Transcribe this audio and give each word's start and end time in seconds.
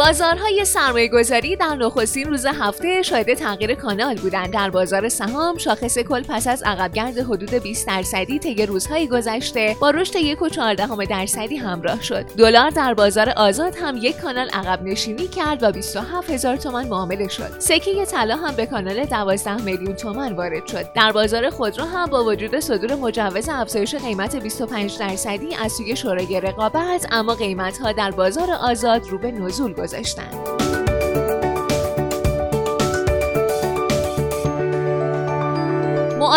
بازارهای 0.00 0.64
سرمایه 0.64 1.08
گذاری 1.08 1.56
در 1.56 1.74
نخستین 1.74 2.28
روز 2.28 2.46
هفته 2.46 3.02
شاهد 3.02 3.34
تغییر 3.34 3.74
کانال 3.74 4.14
بودند. 4.14 4.52
در 4.52 4.70
بازار 4.70 5.08
سهام 5.08 5.58
شاخص 5.58 5.98
کل 5.98 6.22
پس 6.22 6.46
از 6.46 6.62
عقبگرد 6.62 7.18
حدود 7.18 7.54
20 7.54 7.86
درصدی 7.86 8.38
طی 8.38 8.66
روزهای 8.66 9.08
گذشته 9.08 9.76
با 9.80 9.90
رشد 9.90 10.12
1.14 10.12 11.08
درصدی 11.08 11.56
همراه 11.56 12.02
شد. 12.02 12.24
دلار 12.36 12.70
در 12.70 12.94
بازار 12.94 13.30
آزاد 13.30 13.76
هم 13.76 13.96
یک 13.96 14.16
کانال 14.16 14.48
عقب 14.48 14.82
نشینی 14.82 15.28
کرد 15.28 15.62
و 15.62 15.72
27 15.72 16.30
هزار 16.30 16.56
تومان 16.56 16.88
معامله 16.88 17.28
شد. 17.28 17.50
سکه 17.58 18.04
طلا 18.04 18.36
هم 18.36 18.54
به 18.54 18.66
کانال 18.66 19.04
12 19.04 19.56
میلیون 19.62 19.96
تومان 19.96 20.32
وارد 20.32 20.66
شد. 20.66 20.92
در 20.92 21.12
بازار 21.12 21.50
خودرو 21.50 21.84
هم 21.84 22.06
با 22.06 22.24
وجود 22.24 22.60
صدور 22.60 22.94
مجوز 22.94 23.48
افزایش 23.48 23.94
قیمت 23.94 24.36
25 24.36 24.98
درصدی 24.98 25.54
از 25.54 25.72
سوی 25.72 25.96
شورای 25.96 26.40
رقابت 26.40 27.06
اما 27.12 27.34
قیمت 27.34 27.78
ها 27.78 27.92
در 27.92 28.10
بازار 28.10 28.50
آزاد 28.50 29.06
رو 29.08 29.18
به 29.18 29.30
نزول 29.30 29.72
گذاشت. 29.72 29.89
گذاشتن. 29.90 30.59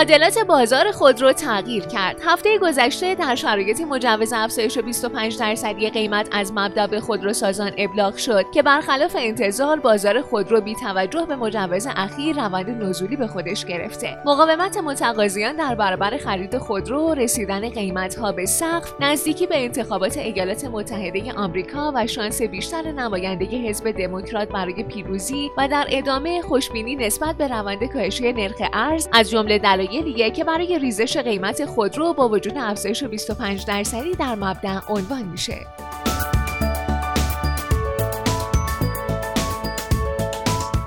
معادلات 0.03 0.39
بازار 0.39 0.91
خودرو 0.91 1.33
تغییر 1.33 1.85
کرد. 1.85 2.21
هفته 2.25 2.57
گذشته 2.57 3.15
در 3.15 3.35
شرایط 3.35 3.81
مجوز 3.81 4.33
افزایش 4.33 4.77
25 4.77 5.37
درصدی 5.37 5.89
قیمت 5.89 6.27
از 6.31 6.51
مبدا 6.55 6.87
به 6.87 6.99
خودروسازان 6.99 7.71
ابلاغ 7.77 8.15
شد 8.15 8.45
که 8.53 8.61
برخلاف 8.61 9.15
انتظار 9.19 9.79
بازار 9.79 10.21
خودرو 10.21 10.61
بی 10.61 10.75
توجه 10.75 11.25
به 11.25 11.35
مجوز 11.35 11.87
اخیر 11.95 12.35
روند 12.35 12.83
نزولی 12.83 13.15
به 13.15 13.27
خودش 13.27 13.65
گرفته. 13.65 14.17
مقاومت 14.25 14.77
متقاضیان 14.77 15.55
در 15.55 15.75
برابر 15.75 16.17
خرید 16.17 16.57
خودرو، 16.57 17.13
رسیدن 17.13 17.69
قیمت 17.69 18.15
ها 18.15 18.31
به 18.31 18.45
سقف، 18.45 18.93
نزدیکی 18.99 19.47
به 19.47 19.63
انتخابات 19.63 20.17
ایالات 20.17 20.65
متحده 20.65 21.33
آمریکا 21.33 21.91
و 21.95 22.07
شانس 22.07 22.41
بیشتر 22.41 22.91
نماینده 22.91 23.45
حزب 23.45 23.91
دموکرات 23.91 24.49
برای 24.49 24.83
پیروزی 24.83 25.51
و 25.57 25.67
در 25.67 25.87
ادامه 25.89 26.41
خوشبینی 26.41 26.95
نسبت 26.95 27.35
به 27.35 27.47
روند 27.47 27.83
کاهشی 27.83 28.33
نرخ 28.33 28.61
ارز 28.73 29.07
از 29.13 29.29
جمله 29.29 29.57
دلایلیه 29.93 30.31
که 30.31 30.43
برای 30.43 30.79
ریزش 30.79 31.17
قیمت 31.17 31.65
خودرو 31.65 32.13
با 32.13 32.29
وجود 32.29 32.53
افزایش 32.57 33.03
25 33.03 33.65
درصدی 33.65 34.11
در 34.15 34.35
مبدع 34.35 34.79
عنوان 34.89 35.23
میشه. 35.23 35.67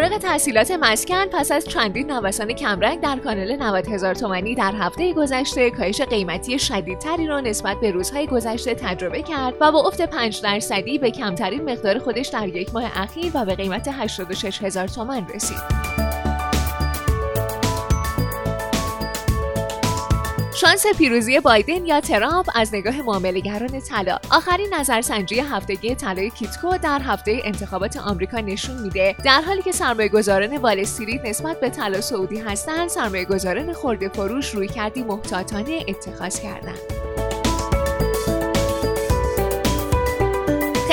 اوراق 0.08 0.20
تسهیلات 0.20 0.70
مسکن 0.70 1.26
پس 1.26 1.52
از 1.52 1.64
چندین 1.64 2.12
نوسان 2.12 2.52
کمرنگ 2.52 3.00
در 3.00 3.16
کانال 3.16 3.56
90 3.56 3.88
هزار 3.88 4.14
تومانی 4.14 4.54
در 4.54 4.72
هفته 4.74 5.12
گذشته 5.12 5.70
کاهش 5.70 6.00
قیمتی 6.00 6.58
شدیدتری 6.58 7.26
را 7.26 7.40
نسبت 7.40 7.80
به 7.80 7.90
روزهای 7.90 8.26
گذشته 8.26 8.74
تجربه 8.74 9.22
کرد 9.22 9.54
و 9.60 9.72
با 9.72 9.86
افت 9.86 10.02
5 10.02 10.42
درصدی 10.42 10.98
به 10.98 11.10
کمترین 11.10 11.70
مقدار 11.70 11.98
خودش 11.98 12.28
در 12.28 12.48
یک 12.48 12.74
ماه 12.74 12.84
اخیر 12.94 13.30
و 13.34 13.44
به 13.44 13.54
قیمت 13.54 13.88
86 13.92 14.62
هزار 14.62 14.88
تومان 14.88 15.26
رسید. 15.34 16.17
شانس 20.60 20.86
پیروزی 20.86 21.40
بایدن 21.40 21.86
یا 21.86 22.00
ترامپ 22.00 22.48
از 22.54 22.74
نگاه 22.74 23.02
معاملهگران 23.02 23.80
طلا. 23.80 24.18
آخرین 24.30 24.74
نظرسنجی 24.74 25.40
هفتگی 25.40 25.94
طلای 25.94 26.30
کیتکو 26.30 26.78
در 26.78 27.00
هفته 27.04 27.40
انتخابات 27.44 27.96
آمریکا 27.96 28.40
نشون 28.40 28.82
میده. 28.82 29.16
در 29.24 29.40
حالی 29.40 29.62
که 29.62 29.72
سرمایه 29.72 30.08
گذاران 30.08 30.56
وال 30.56 30.80
استریت 30.80 31.24
نسبت 31.24 31.60
به 31.60 31.68
طلا 31.70 32.00
صعودی 32.00 32.38
هستند 32.38 32.88
سرمایه 32.88 33.24
گذاران 33.24 33.72
فروش 34.08 34.54
روی 34.54 34.68
کردی 34.68 35.02
محتاطانه 35.02 35.84
اتخاذ 35.88 36.40
کردند. 36.40 36.78